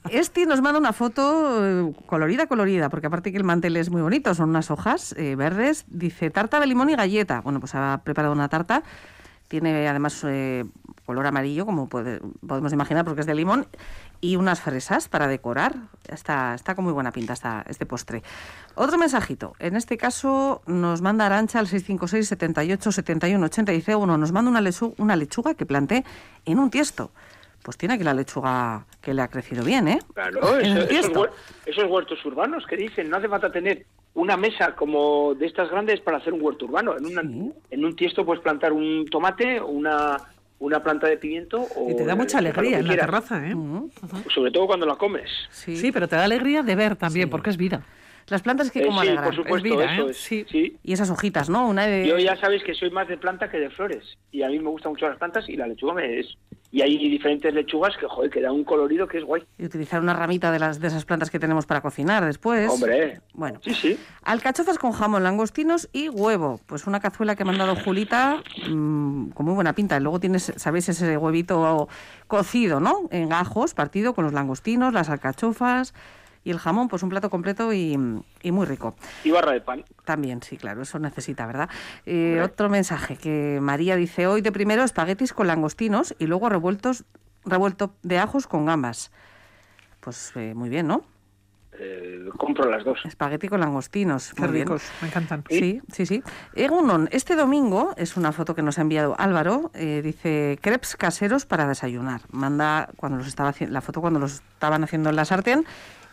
Este 0.09 0.45
nos 0.45 0.61
manda 0.61 0.79
una 0.79 0.93
foto 0.93 1.65
eh, 1.65 1.93
colorida, 2.05 2.47
colorida, 2.47 2.89
porque 2.89 3.07
aparte 3.07 3.31
que 3.31 3.37
el 3.37 3.43
mantel 3.43 3.75
es 3.75 3.89
muy 3.89 4.01
bonito, 4.01 4.33
son 4.33 4.49
unas 4.49 4.71
hojas 4.71 5.13
eh, 5.17 5.35
verdes. 5.35 5.85
Dice 5.89 6.29
tarta 6.29 6.59
de 6.59 6.67
limón 6.67 6.89
y 6.89 6.95
galleta. 6.95 7.41
Bueno, 7.41 7.59
pues 7.59 7.75
ha 7.75 8.01
preparado 8.03 8.33
una 8.33 8.47
tarta. 8.47 8.83
Tiene 9.47 9.87
además 9.87 10.21
eh, 10.25 10.65
color 11.05 11.25
amarillo, 11.25 11.65
como 11.65 11.87
podemos 11.87 12.73
imaginar, 12.73 13.05
porque 13.05 13.21
es 13.21 13.27
de 13.27 13.33
limón 13.33 13.67
y 14.19 14.35
unas 14.35 14.61
fresas 14.61 15.07
para 15.07 15.27
decorar. 15.27 15.75
Está, 16.07 16.53
está 16.53 16.75
con 16.75 16.83
muy 16.83 16.93
buena 16.93 17.11
pinta 17.11 17.33
esta, 17.33 17.63
este 17.67 17.85
postre. 17.85 18.23
Otro 18.75 18.97
mensajito. 18.97 19.53
En 19.59 19.75
este 19.75 19.97
caso 19.97 20.61
nos 20.65 21.01
manda 21.01 21.25
Arancha 21.25 21.59
al 21.59 21.67
656 21.67 22.27
78 22.27 22.91
71 22.91 23.45
80 23.45 23.71
dice 23.71 23.95
uno 23.95 24.17
nos 24.17 24.31
manda 24.31 24.51
una 24.51 24.61
lechuga, 24.61 24.95
una 24.97 25.15
lechuga 25.15 25.53
que 25.53 25.65
planté 25.65 26.03
en 26.45 26.59
un 26.59 26.69
tiesto. 26.69 27.11
Pues 27.63 27.77
tiene 27.77 27.95
aquí 27.95 28.03
la 28.03 28.13
lechuga 28.13 28.85
que 29.01 29.13
le 29.13 29.21
ha 29.21 29.27
crecido 29.27 29.63
bien, 29.63 29.87
¿eh? 29.87 29.99
Claro, 30.13 30.57
esos, 30.59 31.89
huertos 31.89 32.23
urbanos 32.25 32.65
que 32.65 32.77
dicen, 32.77 33.09
no 33.09 33.17
hace 33.17 33.27
falta 33.27 33.51
tener 33.51 33.85
una 34.17 34.35
mesa 34.35 34.75
como 34.75 35.35
de 35.35 35.45
estas 35.45 35.69
grandes 35.69 36.01
para 36.01 36.17
hacer 36.17 36.33
un 36.33 36.41
huerto 36.41 36.65
urbano. 36.65 36.95
En, 36.97 37.53
en 37.69 37.85
un 37.85 37.95
tiesto 37.95 38.25
puedes 38.25 38.41
plantar 38.41 38.73
un 38.73 39.05
tomate, 39.05 39.61
una 39.61 40.17
una 40.59 40.81
planta 40.81 41.05
de 41.05 41.17
pimiento 41.17 41.67
o 41.75 41.91
y 41.91 41.95
te 41.95 42.03
da 42.03 42.15
mucha 42.15 42.39
alegría 42.39 42.79
en 42.79 42.87
la 42.87 42.95
terraza 42.95 43.47
¿eh? 43.47 43.53
sobre 44.33 44.49
todo 44.49 44.65
cuando 44.65 44.87
la 44.87 44.95
comes 44.95 45.29
sí. 45.51 45.91
pero 45.91 46.07
te 46.07 46.15
da 46.15 46.23
alegría 46.23 46.63
de 46.63 46.75
ver 46.75 46.95
también 46.95 47.29
porque 47.29 47.51
es 47.51 47.57
vida 47.57 47.85
las 48.29 48.41
plantas 48.41 48.71
que 48.71 48.79
eh, 48.79 48.85
como 48.85 49.01
sí, 49.01 49.07
alegran. 49.07 49.25
por 49.25 49.35
supuesto, 49.35 49.81
eso 49.81 50.07
¿eh? 50.07 50.11
es. 50.11 50.17
Sí. 50.17 50.77
Y 50.83 50.93
esas 50.93 51.09
hojitas, 51.09 51.49
¿no? 51.49 51.67
Una 51.67 51.87
de... 51.87 52.05
Yo 52.05 52.17
ya 52.17 52.35
sabéis 52.35 52.63
que 52.63 52.73
soy 52.73 52.91
más 52.91 53.07
de 53.07 53.17
planta 53.17 53.49
que 53.49 53.57
de 53.57 53.69
flores. 53.69 54.03
Y 54.31 54.43
a 54.43 54.49
mí 54.49 54.59
me 54.59 54.69
gustan 54.69 54.91
mucho 54.91 55.07
las 55.07 55.17
plantas 55.17 55.47
y 55.47 55.55
la 55.55 55.67
lechuga 55.67 55.93
me 55.93 56.19
es... 56.19 56.37
Y 56.69 56.81
hay 56.81 56.97
diferentes 56.97 57.53
lechugas 57.53 57.95
que, 57.97 58.07
joder, 58.07 58.29
que 58.29 58.41
da 58.41 58.51
un 58.51 58.65
colorido 58.65 59.07
que 59.07 59.19
es 59.19 59.23
guay. 59.23 59.43
Y 59.57 59.65
utilizar 59.65 60.01
una 60.01 60.13
ramita 60.13 60.51
de, 60.51 60.59
las, 60.59 60.79
de 60.79 60.87
esas 60.87 61.05
plantas 61.05 61.29
que 61.29 61.39
tenemos 61.39 61.65
para 61.65 61.81
cocinar 61.81 62.25
después. 62.25 62.69
Hombre. 62.69 63.21
Bueno. 63.33 63.59
Sí, 63.63 63.73
sí. 63.73 63.99
Alcachofas 64.23 64.77
con 64.77 64.91
jamón, 64.91 65.23
langostinos 65.23 65.89
y 65.93 66.09
huevo. 66.09 66.59
Pues 66.65 66.85
una 66.85 66.99
cazuela 66.99 67.35
que 67.35 67.45
me 67.45 67.51
ha 67.51 67.53
mandado 67.53 67.75
Julita 67.81 68.43
mmm, 68.69 69.29
con 69.29 69.45
muy 69.45 69.55
buena 69.55 69.73
pinta. 69.73 69.99
Luego 69.99 70.19
tienes, 70.19 70.51
sabéis, 70.57 70.89
ese 70.89 71.15
huevito 71.15 71.87
cocido, 72.27 72.81
¿no? 72.81 73.07
En 73.11 73.29
gajos, 73.29 73.73
partido 73.73 74.13
con 74.13 74.25
los 74.25 74.33
langostinos, 74.33 74.93
las 74.93 75.09
alcachofas 75.09 75.93
Y 76.47 76.51
el 76.51 76.59
jamón, 76.59 76.87
pues 76.87 77.03
un 77.03 77.09
plato 77.09 77.29
completo 77.29 77.73
y, 77.73 77.97
muy 77.97 78.65
rico. 78.65 78.95
Y 79.25 79.31
barra 79.31 79.51
de 79.51 79.59
pan. 79.59 79.83
También, 80.05 80.41
sí, 80.41 80.55
claro, 80.55 80.81
eso 80.81 80.97
necesita, 80.97 81.45
¿verdad? 81.45 81.69
Eh, 82.05 82.39
otro 82.41 82.69
mensaje 82.69 83.17
que 83.17 83.59
María 83.61 83.97
dice, 83.97 84.27
hoy 84.27 84.39
de 84.39 84.53
primero 84.53 84.85
espaguetis 84.85 85.33
con 85.33 85.47
langostinos 85.47 86.15
y 86.19 86.25
luego 86.25 86.47
revueltos, 86.47 87.03
revuelto 87.43 87.95
de 88.01 88.19
ajos 88.19 88.47
con 88.47 88.65
gambas. 88.65 89.11
Pues 89.99 90.31
eh, 90.37 90.53
muy 90.55 90.69
bien, 90.69 90.87
¿no? 90.87 91.03
Eh, 91.79 92.29
compro 92.37 92.69
las 92.69 92.83
dos. 92.83 92.99
Espagueti 93.05 93.47
con 93.47 93.59
langostinos. 93.59 94.33
Qué 94.33 94.47
ricos, 94.47 94.83
me 95.01 95.09
encantan. 95.09 95.43
Sí, 95.49 95.81
sí, 95.91 96.05
sí. 96.05 96.23
Egunon, 96.55 97.07
este 97.11 97.35
domingo, 97.35 97.93
es 97.97 98.17
una 98.17 98.31
foto 98.31 98.55
que 98.55 98.63
nos 98.63 98.79
ha 98.79 98.81
enviado 98.81 99.15
Álvaro, 99.19 99.69
eh, 99.73 100.01
dice 100.03 100.57
crepes 100.61 100.95
caseros 100.95 101.45
para 101.45 101.67
desayunar. 101.67 102.21
Manda 102.31 102.89
cuando 102.95 103.17
los 103.17 103.27
estaba 103.27 103.53
la 103.59 103.81
foto 103.81 104.01
cuando 104.01 104.19
los 104.19 104.35
estaban 104.35 104.83
haciendo 104.83 105.09
en 105.09 105.17
la 105.17 105.25
sartén 105.25 105.65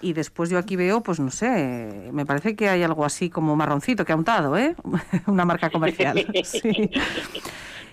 y 0.05 0.13
después 0.13 0.51
yo 0.51 0.59
aquí 0.59 0.77
veo, 0.77 1.03
pues 1.03 1.19
no 1.19 1.31
sé, 1.31 2.11
me 2.13 2.27
parece 2.27 2.55
que 2.55 2.69
hay 2.69 2.83
algo 2.83 3.07
así 3.07 3.31
como 3.31 3.57
marroncito 3.57 4.05
que 4.05 4.13
ha 4.13 4.17
untado, 4.17 4.57
¿eh? 4.57 4.77
una 5.27 5.47
marca 5.47 5.71
comercial. 5.71 6.27
sí. 6.45 6.91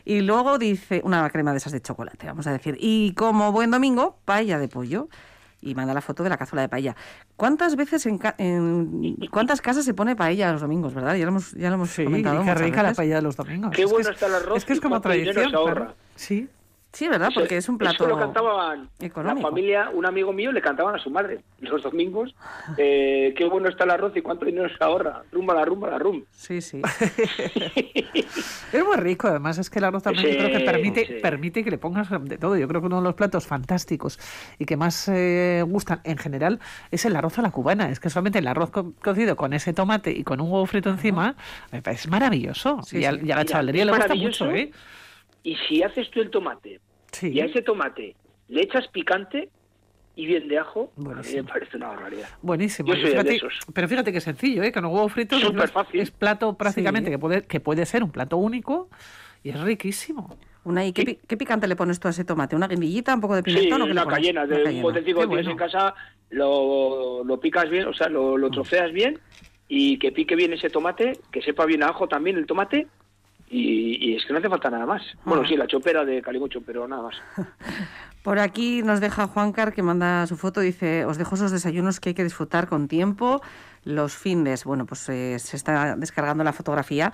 Y 0.03 0.20
luego 0.20 0.58
dice, 0.58 1.01
una 1.06 1.30
crema 1.30 1.51
de 1.51 1.58
esas 1.58 1.72
de 1.72 1.82
chocolate, 1.82 2.27
vamos 2.27 2.46
a 2.48 2.51
decir. 2.51 2.75
Y 2.80 3.13
como 3.13 3.53
buen 3.53 3.72
domingo, 3.72 4.18
paella 4.25 4.60
de 4.60 4.68
pollo 4.68 5.08
y 5.62 5.74
manda 5.74 5.94
la 5.94 6.01
foto 6.01 6.24
de 6.24 6.30
la 6.30 6.38
cazuela 6.38 6.63
de 6.63 6.70
paella. 6.70 6.98
¿Cuántas 7.38 7.77
veces 7.77 8.06
en, 8.06 8.20
cuántas 9.30 9.62
casas 9.62 9.86
se 9.86 9.94
pone 9.94 10.15
paella 10.15 10.51
los 10.51 10.62
domingos, 10.62 10.94
verdad? 10.94 11.15
Ya 11.15 11.24
lo 11.24 11.30
hemos, 11.30 11.53
ya 11.53 11.70
lo 11.70 11.75
hemos 11.75 11.96
comentado. 11.96 12.44
Qué 12.44 12.56
rica 12.56 12.84
la 12.84 12.94
paella 12.94 13.15
de 13.15 13.22
los 13.22 13.38
domingos. 13.38 13.72
Qué 13.74 13.86
bueno 13.86 14.10
está 14.10 14.25
el 14.25 14.36
arroz. 14.36 14.58
Es 14.58 14.65
que 14.65 14.74
es 14.74 14.82
como 14.82 15.00
tradición. 15.00 15.53
Sí. 16.15 16.50
Sí, 16.93 17.07
¿verdad? 17.07 17.31
Porque 17.33 17.55
es 17.55 17.69
un 17.69 17.77
plato 17.77 18.03
Eso 18.03 18.07
lo 18.07 18.19
cantaban 18.19 18.89
la 19.00 19.36
familia, 19.38 19.89
un 19.93 20.05
amigo 20.05 20.33
mío 20.33 20.51
le 20.51 20.62
cantaban 20.62 20.93
a 20.93 21.00
su 21.00 21.10
madre 21.10 21.39
los 21.60 21.81
domingos. 21.83 22.36
Eh, 22.77 23.33
qué 23.38 23.45
bueno 23.45 23.69
está 23.69 23.86
el 23.86 23.91
arroz 23.91 24.12
y 24.17 24.21
cuánto 24.21 24.45
dinero 24.45 24.67
se 24.67 24.83
ahorra. 24.83 25.24
Rumba 25.31 25.53
la 25.53 25.63
rumba 25.63 25.89
la 25.89 26.00
rum. 26.00 26.24
Sí, 26.31 26.60
sí. 26.60 26.81
es 28.74 28.86
muy 28.86 28.98
rico, 28.98 29.27
además 29.27 29.57
es 29.57 29.69
que 29.69 29.79
el 29.79 29.86
arroz 29.86 30.03
también 30.03 30.36
creo 30.36 30.51
que 30.51 30.65
permite, 30.65 31.19
permite 31.21 31.63
que 31.63 31.71
le 31.71 31.77
pongas 31.77 32.10
de 32.10 32.38
todo. 32.38 32.57
Yo 32.57 32.67
creo 32.67 32.81
que 32.81 32.88
uno 32.88 32.98
de 32.98 33.03
los 33.03 33.13
platos 33.13 33.48
fantásticos 33.48 34.19
y 34.60 34.65
que 34.65 34.75
más 34.75 35.07
eh, 35.07 35.63
gustan 35.65 36.01
en 36.03 36.17
general 36.17 36.60
es 36.91 37.05
el 37.05 37.15
arroz 37.15 37.39
a 37.39 37.41
la 37.41 37.51
cubana. 37.51 37.89
Es 37.89 38.01
que 38.01 38.10
solamente 38.10 38.39
el 38.39 38.48
arroz 38.48 38.71
cocido 39.01 39.38
con 39.38 39.53
ese 39.53 39.71
tomate 39.71 40.12
y 40.12 40.24
con 40.24 40.41
un 40.41 40.51
huevo 40.51 40.65
frito 40.65 40.89
encima 40.89 41.36
me 41.71 41.81
parece 41.81 42.10
maravilloso. 42.10 42.81
y, 42.91 43.05
a, 43.05 43.13
la 43.13 43.45
chavalería 43.45 43.86
le 43.86 43.91
gusta 43.91 44.15
mucho, 44.15 44.51
¿eh? 44.51 44.71
Y 45.43 45.55
si 45.67 45.83
haces 45.83 46.10
tú 46.12 46.21
el 46.21 46.29
tomate 46.29 46.79
y 47.21 47.39
a 47.39 47.45
ese 47.45 47.62
tomate 47.62 48.15
le 48.48 48.62
echas 48.62 48.88
picante 48.89 49.50
y 50.15 50.25
bien 50.25 50.48
de 50.48 50.60
ajo, 50.60 50.91
a 50.98 51.21
mí 51.21 51.36
me 51.36 51.43
parece 51.43 51.77
una 51.77 51.88
barbaridad. 51.88 52.27
Buenísimo. 52.41 52.91
Pero 53.74 53.88
fíjate 53.88 54.12
que 54.12 54.21
sencillo, 54.21 54.62
¿eh? 54.62 54.71
con 54.71 54.83
los 54.83 54.91
huevos 54.91 55.13
fritos 55.13 55.41
es, 55.93 56.12
plato 56.12 56.55
prácticamente 56.57 57.10
que, 57.10 57.17
puede, 57.17 57.43
que 57.43 57.60
puede 57.60 57.86
ser 57.86 58.03
un 58.03 58.12
plato 58.12 58.38
único 58.38 58.89
y 59.43 59.50
es 59.50 59.60
riquísimo. 59.60 60.38
Una, 60.63 60.86
¿y 60.86 60.93
qué, 60.93 61.38
picante 61.38 61.67
le 61.67 61.75
pones 61.75 62.00
tú 62.00 62.07
a 62.07 62.12
ese 62.12 62.24
tomate? 62.24 62.55
¿Una 62.55 62.67
guindillita, 62.67 63.15
un 63.15 63.21
poco 63.21 63.36
de 63.36 63.41
pimentón? 63.41 63.83
Sí, 63.83 63.91
una 63.91 64.05
cayena, 64.05 64.45
de 64.45 64.75
un 64.75 64.81
botecito 64.83 65.21
que 65.21 65.27
tienes 65.27 65.48
en 65.48 65.57
casa, 65.57 65.95
lo, 66.29 67.24
lo, 67.24 67.39
picas 67.39 67.67
bien, 67.69 67.88
o 67.88 67.93
sea, 67.93 68.10
lo, 68.10 68.38
lo 68.38 68.51
troceas 68.51 68.91
bien 68.91 69.17
y 69.67 69.98
que 69.98 70.12
pique 70.12 70.36
bien 70.36 70.53
ese 70.53 70.69
tomate, 70.69 71.13
que 71.31 71.41
sepa 71.41 71.65
bien 71.65 71.81
a 71.81 71.88
ajo 71.88 72.07
también 72.07 72.38
el 72.38 72.45
tomate 72.45 72.88
y, 73.51 74.15
es 74.15 74.25
que 74.25 74.34
no 74.34 74.39
hace 74.39 74.50
falta 74.50 74.70
nada 74.70 74.86
más. 74.86 75.01
Bueno, 75.25 75.43
ah. 75.43 75.48
sí, 75.48 75.58
la 75.58 75.67
chopera 75.67 76.05
de 76.05 76.22
Calimocho, 76.22 76.62
pero 76.62 76.88
nada 76.88 77.03
más. 77.03 77.15
Por 78.24 78.39
aquí 78.39 78.81
nos 78.81 79.01
deja 79.01 79.27
Juan 79.27 79.51
Car 79.51 79.74
que 79.74 79.84
manda 79.84 80.25
su 80.27 80.38
foto, 80.38 80.62
dice, 80.62 81.05
os 81.05 81.17
dejo 81.17 81.36
esos 81.36 81.51
desayunos 81.51 82.00
que 82.00 82.10
hay 82.10 82.15
que 82.15 82.24
disfrutar 82.24 82.67
con 82.67 82.88
tiempo, 82.88 83.41
los 83.84 84.15
findes. 84.15 84.63
Bueno, 84.63 84.86
pues 84.86 85.10
eh, 85.10 85.38
se 85.39 85.58
está 85.58 85.96
descargando 85.96 86.43
la 86.43 86.53
fotografía, 86.53 87.12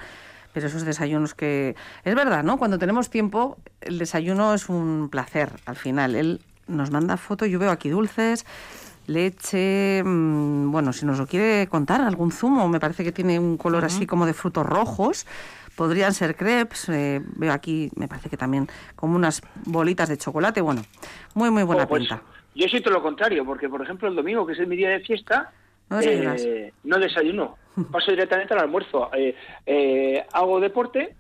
pero 0.54 0.68
esos 0.68 0.84
desayunos 0.84 1.34
que... 1.34 1.76
Es 2.04 2.14
verdad, 2.14 2.44
¿no? 2.44 2.58
Cuando 2.58 2.78
tenemos 2.78 3.10
tiempo, 3.10 3.58
el 3.82 3.98
desayuno 3.98 4.54
es 4.54 4.70
un 4.70 5.10
placer 5.10 5.50
al 5.66 5.76
final. 5.76 6.16
Él 6.16 6.42
nos 6.68 6.92
manda 6.92 7.18
foto, 7.18 7.46
yo 7.46 7.58
veo 7.58 7.72
aquí 7.72 7.90
dulces, 7.90 8.46
leche, 9.08 10.04
mm, 10.04 10.70
bueno, 10.72 10.94
si 10.94 11.06
nos 11.06 11.18
lo 11.18 11.26
quiere 11.26 11.68
contar, 11.68 12.02
algún 12.02 12.32
zumo, 12.32 12.68
me 12.68 12.80
parece 12.80 13.04
que 13.04 13.14
tiene 13.14 13.40
un 13.40 13.58
color 13.58 13.86
así 13.86 14.06
como 14.06 14.26
de 14.26 14.34
frutos 14.34 14.66
rojos. 14.66 15.26
Podrían 15.78 16.12
ser 16.12 16.36
crepes, 16.36 16.90
eh, 16.90 17.22
veo 17.36 17.54
aquí, 17.54 17.92
me 17.96 18.08
parece 18.08 18.32
que 18.32 18.36
también 18.36 18.68
como 18.96 19.16
unas 19.16 19.44
bolitas 19.64 20.10
de 20.10 20.18
chocolate, 20.18 20.60
bueno, 20.60 20.82
muy, 21.36 21.52
muy 21.52 21.62
buena 21.62 21.84
oh, 21.84 21.88
pues, 21.88 22.02
pinta. 22.02 22.24
Yo 22.56 22.68
siento 22.68 22.90
lo 22.90 23.04
contrario, 23.04 23.46
porque 23.46 23.70
por 23.70 23.84
ejemplo 23.84 24.08
el 24.08 24.16
domingo, 24.16 24.44
que 24.48 24.54
es 24.54 24.68
mi 24.68 24.76
día 24.76 24.90
de 24.90 25.02
fiesta, 25.02 25.54
no, 25.92 26.02
eh, 26.02 26.74
no 26.84 26.98
desayuno, 26.98 27.58
paso 27.92 28.10
directamente 28.10 28.56
al 28.56 28.62
almuerzo, 28.62 29.12
eh, 29.14 29.36
eh, 29.68 30.26
hago 30.34 30.60
deporte 30.60 31.16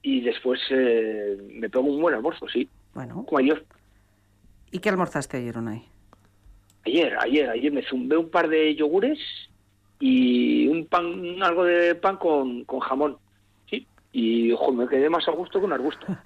y 0.00 0.22
después 0.22 0.58
me 0.70 1.68
pongo 1.68 1.92
un 1.92 2.00
buen 2.00 2.14
almuerzo, 2.14 2.48
sí. 2.48 2.66
Bueno. 2.94 3.22
Como 3.26 3.38
ayer. 3.38 3.66
¿Y 4.70 4.78
qué 4.78 4.88
almorzaste 4.88 5.36
ayer, 5.36 5.58
Unai? 5.58 5.84
Ayer, 6.86 7.18
ayer, 7.20 7.50
ayer 7.50 7.70
me 7.70 7.82
zumbé 7.82 8.16
un 8.16 8.30
par 8.30 8.48
de 8.48 8.74
yogures 8.74 9.18
y 10.00 10.66
un 10.68 10.86
pan, 10.86 11.42
algo 11.42 11.64
de 11.64 11.94
pan 11.94 12.16
con, 12.16 12.64
con 12.64 12.80
jamón 12.80 13.18
y 14.12 14.52
ojo, 14.52 14.72
me 14.72 14.86
quedé 14.86 15.08
más 15.10 15.26
a 15.28 15.32
gusto 15.32 15.58
que 15.58 15.66
un 15.66 15.72
arbusto. 15.72 16.06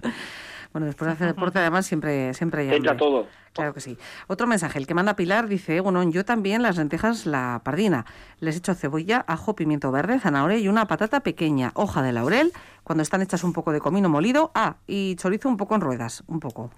Bueno, 0.73 0.87
después 0.87 1.05
de 1.05 1.13
hacer 1.13 1.27
deporte, 1.27 1.59
además, 1.59 1.85
siempre, 1.85 2.33
siempre 2.33 2.63
hay 2.63 2.75
Entra 2.77 2.97
todo. 2.97 3.27
Claro 3.53 3.75
que 3.75 3.79
sí. 3.79 3.95
Otro 4.25 4.47
mensaje, 4.47 4.79
el 4.79 4.87
que 4.87 4.95
manda 4.95 5.15
Pilar 5.15 5.47
dice, 5.47 5.79
bueno, 5.81 6.01
yo 6.09 6.25
también 6.25 6.63
las 6.63 6.77
lentejas 6.77 7.27
la 7.27 7.61
pardina. 7.63 8.05
Les 8.39 8.57
echo 8.57 8.73
cebolla, 8.73 9.23
ajo, 9.27 9.55
pimiento 9.55 9.91
verde, 9.91 10.19
zanahoria 10.19 10.57
y 10.57 10.67
una 10.67 10.87
patata 10.87 11.19
pequeña, 11.19 11.71
hoja 11.75 12.01
de 12.01 12.11
laurel, 12.11 12.51
cuando 12.83 13.03
están 13.03 13.21
hechas 13.21 13.43
un 13.43 13.53
poco 13.53 13.71
de 13.71 13.81
comino 13.81 14.09
molido, 14.09 14.49
ah, 14.55 14.77
y 14.87 15.15
chorizo 15.17 15.47
un 15.47 15.57
poco 15.57 15.75
en 15.75 15.81
ruedas, 15.81 16.23
un 16.25 16.39
poco. 16.39 16.71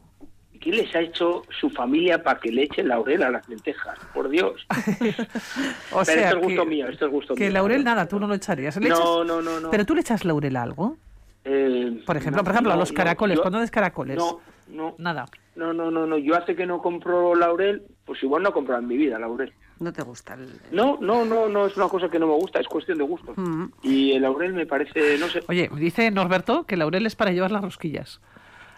¿Qué 0.66 0.72
les 0.72 0.96
ha 0.96 1.00
hecho 1.00 1.44
su 1.60 1.70
familia 1.70 2.24
para 2.24 2.40
que 2.40 2.52
le 2.52 2.64
echen 2.64 2.88
laurel 2.88 3.22
a 3.22 3.30
las 3.30 3.48
lentejas? 3.48 4.00
Por 4.16 4.30
Dios. 4.30 4.66
o 5.92 6.04
sea, 6.04 6.16
esto 6.16 6.38
es 6.38 6.44
gusto 6.44 6.66
mío, 6.66 6.88
esto 6.88 7.06
es 7.06 7.12
gusto 7.12 7.36
que 7.36 7.52
laurel 7.52 7.84
nada, 7.84 8.08
tú 8.08 8.20
no 8.20 8.26
lo 8.26 8.34
echarías. 8.34 8.76
no, 8.82 9.24
no, 9.24 9.44
no, 9.44 9.60
no. 9.60 9.70
¿Pero 9.70 9.86
tú 9.86 9.94
le 9.94 10.02
echas 10.02 10.26
laurel 10.26 10.56
a 10.56 10.64
algo? 10.64 10.98
Eh, 11.44 12.02
por 12.04 12.18
ejemplo, 12.18 12.44
por 12.44 12.54
ejemplo, 12.54 12.74
a 12.74 12.78
los 12.78 12.92
caracoles, 12.92 13.40
¿cuándo 13.40 13.60
des 13.60 13.70
caracoles? 13.70 14.18
No, 14.18 14.40
no. 14.70 14.96
Nada. 14.98 15.28
No, 15.56 15.72
no, 15.72 15.92
no, 15.92 16.08
no. 16.08 16.18
Yo 16.18 16.36
hace 16.36 16.56
que 16.56 16.66
no 16.66 16.82
compro 16.82 17.36
laurel, 17.36 17.84
pues 18.04 18.24
igual 18.24 18.42
no 18.42 18.52
compro 18.52 18.76
en 18.76 18.88
mi 18.88 18.98
vida 18.98 19.20
laurel. 19.20 19.54
¿No 19.80 19.94
te 19.94 20.02
gusta? 20.02 20.34
El... 20.34 20.50
No, 20.72 20.98
no, 21.00 21.26
no, 21.26 21.48
no 21.48 21.68
es 21.68 21.78
una 21.78 21.90
cosa 21.90 22.10
que 22.10 22.18
no 22.18 22.26
me 22.26 22.34
gusta, 22.34 22.60
es 22.60 22.68
cuestión 22.68 22.98
de 22.98 23.04
gusto. 23.04 23.34
Mm. 23.36 23.66
Y 23.84 24.14
el 24.14 24.24
laurel 24.24 24.54
me 24.54 24.66
parece, 24.66 25.20
no 25.20 25.28
sé. 25.28 25.44
Oye, 25.48 25.70
dice 25.76 26.10
Norberto 26.10 26.64
que 26.64 26.74
el 26.74 26.80
laurel 26.80 27.06
es 27.06 27.16
para 27.16 27.32
llevar 27.32 27.52
las 27.52 27.62
rosquillas. 27.62 28.20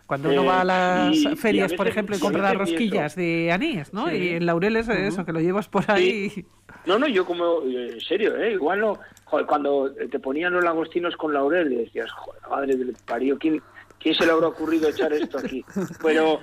Cuando 0.08 0.30
uno 0.30 0.46
va 0.46 0.62
a 0.62 1.12
eh, 1.12 1.16
las 1.16 1.40
ferias, 1.40 1.74
por 1.74 1.88
ejemplo, 1.88 2.16
y 2.16 2.20
compra 2.20 2.42
las 2.42 2.56
rosquillas 2.56 3.16
de 3.16 3.52
anís, 3.52 3.94
¿no? 3.94 4.12
Y 4.12 4.30
el 4.30 4.46
laurel 4.46 4.78
es 4.78 4.88
eso, 4.88 5.26
que 5.26 5.34
lo 5.34 5.42
llevas 5.42 5.68
por 5.68 5.84
ahí. 5.92 6.46
No, 6.86 6.98
no, 6.98 7.08
yo 7.08 7.26
como, 7.26 7.62
en 7.64 8.00
serio, 8.00 8.38
¿eh? 8.38 8.54
Igual 8.54 8.80
no, 8.80 9.00
joder, 9.26 9.46
cuando 9.46 9.94
te 9.94 10.20
ponían 10.20 10.54
los 10.54 10.64
lagostinos 10.64 11.18
con 11.18 11.34
laurel, 11.34 11.70
decías, 11.70 12.10
joder, 12.12 12.42
madre 12.50 12.76
del 12.78 12.96
¿quién, 13.38 13.62
¿quién 14.00 14.16
se 14.16 14.26
le 14.26 14.32
habrá 14.32 14.48
ocurrido 14.48 14.88
echar 14.88 15.12
esto 15.12 15.40
aquí? 15.40 15.66
Pero 16.02 16.40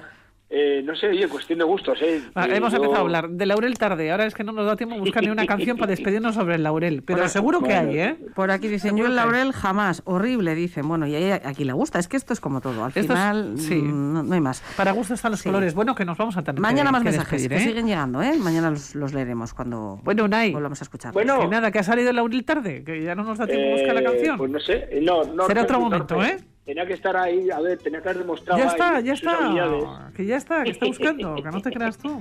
eh, 0.50 0.82
no 0.84 0.94
sé, 0.94 1.08
oye, 1.08 1.26
cuestión 1.26 1.58
de 1.58 1.64
gustos, 1.64 1.98
¿eh? 2.02 2.22
Ah, 2.34 2.46
hemos 2.48 2.72
empezado 2.72 2.96
a 2.96 3.00
hablar 3.00 3.30
de 3.30 3.46
Laurel 3.46 3.76
tarde. 3.78 4.10
Ahora 4.12 4.26
es 4.26 4.34
que 4.34 4.44
no 4.44 4.52
nos 4.52 4.66
da 4.66 4.76
tiempo 4.76 4.94
a 4.94 4.98
buscar 4.98 5.22
ni 5.22 5.30
una 5.30 5.46
canción 5.46 5.76
para 5.76 5.90
despedirnos 5.90 6.34
sobre 6.34 6.56
el 6.56 6.62
Laurel. 6.62 7.02
Pero 7.02 7.26
seguro 7.28 7.62
que 7.62 7.74
hay, 7.74 7.98
¿eh? 7.98 8.16
Por 8.34 8.50
aquí 8.50 8.68
dicen, 8.68 8.96
yo 8.96 9.06
el 9.06 9.16
Laurel 9.16 9.52
jamás. 9.52 10.02
Horrible, 10.04 10.54
dicen. 10.54 10.86
Bueno, 10.86 11.06
y 11.06 11.16
aquí 11.16 11.64
le 11.64 11.72
gusta. 11.72 11.98
Es 11.98 12.08
que 12.08 12.16
esto 12.16 12.32
es 12.32 12.40
como 12.40 12.60
todo. 12.60 12.84
Al 12.84 12.92
final, 12.92 13.54
sí. 13.56 13.80
No, 13.82 14.32
hay 14.32 14.40
más. 14.40 14.62
Para 14.76 14.92
gusto 14.92 15.14
están 15.14 15.32
los 15.32 15.42
colores. 15.42 15.74
Bueno, 15.74 15.94
que 15.94 16.04
nos 16.04 16.18
vamos 16.18 16.36
a 16.36 16.42
tener 16.42 16.60
Mañana 16.60 16.92
más 16.92 17.02
mensajes, 17.02 17.48
que 17.48 17.56
¿eh? 17.56 17.60
siguen 17.60 17.86
llegando, 17.86 18.22
¿eh? 18.22 18.36
Mañana 18.38 18.70
los, 18.70 19.12
leeremos 19.12 19.54
cuando 19.54 20.00
bueno, 20.04 20.24
Unai, 20.24 20.52
volvamos 20.52 20.80
a 20.80 20.84
escuchar. 20.84 21.12
Bueno. 21.12 21.40
Que 21.40 21.48
nada, 21.48 21.70
que 21.70 21.78
ha 21.78 21.82
salido 21.82 22.10
el 22.10 22.16
Laurel 22.16 22.44
tarde. 22.44 22.84
Que 22.84 23.02
ya 23.02 23.14
no 23.14 23.24
nos 23.24 23.38
da 23.38 23.46
tiempo 23.46 23.70
a 23.70 23.72
buscar 23.72 23.94
la 23.94 24.00
eh, 24.00 24.04
canción. 24.04 24.38
Pues 24.38 24.50
no 24.50 24.60
sé. 24.60 24.88
No, 25.02 25.24
no, 25.24 25.46
Será 25.46 25.62
otro 25.62 25.80
momento, 25.80 26.22
¿eh? 26.22 26.38
Tenía 26.64 26.86
que 26.86 26.94
estar 26.94 27.16
ahí, 27.16 27.50
a 27.50 27.60
ver, 27.60 27.78
tenía 27.78 28.00
que 28.00 28.08
haber 28.08 28.22
demostrado. 28.22 28.58
Ya 28.58 28.66
está, 28.66 29.00
ya 29.00 29.12
está. 29.12 30.10
Que 30.14 30.24
ya 30.24 30.36
está, 30.36 30.64
que 30.64 30.70
está 30.70 30.86
buscando, 30.86 31.34
que 31.36 31.42
no 31.42 31.60
te 31.60 31.70
creas 31.70 31.98
tú. 31.98 32.18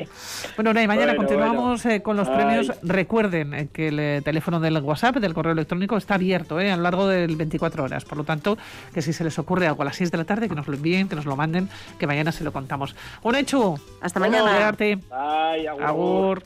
Bueno, 0.55 0.73
Nay, 0.73 0.87
mañana 0.87 1.15
continuamos 1.15 1.85
eh, 1.85 2.01
con 2.01 2.17
los 2.17 2.29
premios. 2.29 2.71
Recuerden 2.81 3.53
eh, 3.53 3.69
que 3.71 3.87
el 3.87 3.99
eh, 3.99 4.21
teléfono 4.23 4.59
del 4.59 4.77
WhatsApp, 4.79 5.17
del 5.17 5.33
correo 5.33 5.53
electrónico, 5.53 5.97
está 5.97 6.15
abierto 6.15 6.57
a 6.57 6.75
lo 6.75 6.83
largo 6.83 7.07
del 7.07 7.35
24 7.35 7.83
horas. 7.83 8.05
Por 8.05 8.17
lo 8.17 8.23
tanto, 8.23 8.57
que 8.93 9.01
si 9.01 9.13
se 9.13 9.23
les 9.23 9.37
ocurre 9.39 9.67
algo 9.67 9.81
a 9.83 9.85
las 9.85 9.95
6 9.95 10.11
de 10.11 10.17
la 10.17 10.25
tarde, 10.25 10.49
que 10.49 10.55
nos 10.55 10.67
lo 10.67 10.75
envíen, 10.75 11.07
que 11.07 11.15
nos 11.15 11.25
lo 11.25 11.35
manden, 11.35 11.69
que 11.97 12.07
mañana 12.07 12.31
se 12.31 12.43
lo 12.43 12.51
contamos. 12.51 12.95
Un 13.21 13.35
hecho. 13.35 13.75
Hasta 14.01 14.19
mañana. 14.19 14.71
Bye, 14.71 15.67
agur. 15.67 16.43